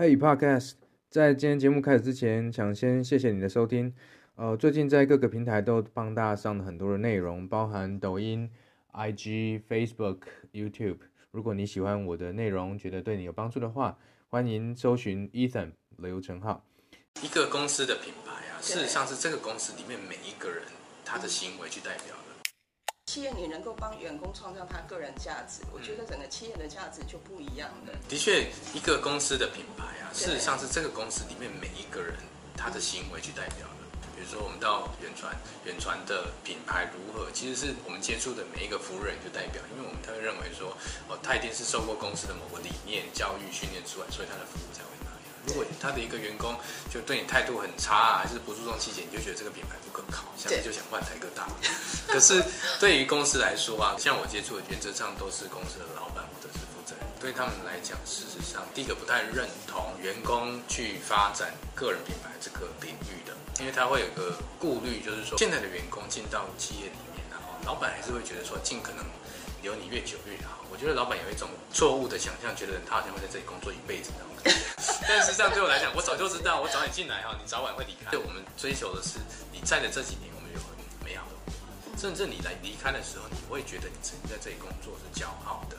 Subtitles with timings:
[0.00, 0.76] Hey Podcast，
[1.10, 3.94] 在今天节目开始之前，想先谢谢你的收听。
[4.34, 8.50] 呃，最近在各个平台都帮大家上了很多的内容，包含抖音、
[8.94, 10.20] IG、Facebook、
[10.54, 11.00] YouTube。
[11.32, 13.98] 如果你喜欢我的内容，觉得对你有帮助的话，
[14.30, 16.64] 欢迎搜寻 Ethan 刘成浩。
[17.22, 20.62] 一个公司的品牌啊，事实上是这个公司里面每一个人
[21.04, 22.49] 他的行为去代表的。
[23.10, 27.92] 企业你能够帮员工创造他个人价值，我觉得整个企业的价值就不一样的。
[28.08, 32.14] 的确，一个公司的品牌啊，事实上是这个公司里面每一个人
[32.56, 33.82] 他的行为去代表的。
[34.14, 35.34] 比如说，我们到远传，
[35.64, 40.70] 远传的品牌如何，其实是我们接触的每一个服务人就代表，因为我们他会认为说，
[41.08, 45.18] 哦，他一定是受过公司的某个理念教育训练出来，所以他的服务才会那样。
[45.50, 46.54] 如果他的一个员工
[46.94, 51.48] 就对你态度很差啊，还是不注重细节，你就觉得这个品牌不可靠，下次就想换台哥大。
[52.20, 52.44] 是
[52.78, 69.04] 对于公司来说啊，像我接触的原则上都是公司的老板或者是负责人，对他们来讲，事实上第一个不太认同员工去发展个人品牌这个领域的，因为他会有个顾虑，就是说现在的员工进到企业里面，然后老板还是会觉得说尽可能。
[69.62, 70.64] 留你越久越好。
[70.72, 74.58] 我觉得老板有一种错误的想象，觉得他好像会在这里工作一辈子那种感觉。
[75.06, 78.10] 但实际上对我来讲，我早就知道，我找你进来哈，你早晚会离开。
[78.10, 79.20] 对我们追求的是
[79.52, 80.72] 你在的这几年，我们有很
[81.04, 81.36] 美好的。
[82.00, 85.76] 甚至你来离开的时候，你会觉得你曾经在这里工作是骄傲的。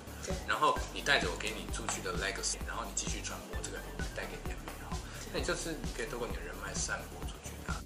[0.48, 3.78] 然后你带着我给你出去的 legacy，然后你继续传播这个
[4.16, 4.96] 带给你的美好。
[5.34, 7.82] 那你就是你可以透过你的人脉散播出去啊。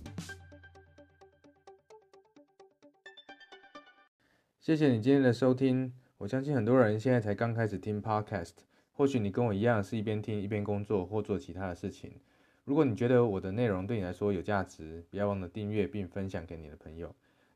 [4.59, 5.93] 谢谢你今天的收听。
[6.17, 8.51] 我相信很多人现在才刚开始听 Podcast，
[8.91, 12.19] 或许你跟我一样是一边听一边工作或做其他的事情。
[12.65, 17.15] 如果你觉得我的内容对你来说有价值，不要忘了订阅并分享给你的朋友。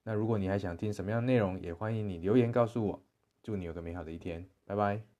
[0.10, 3.04] 那如果你还想听什么样的内容，也欢迎你留言告诉我。
[3.44, 5.19] 祝你有个美好的一天，拜拜。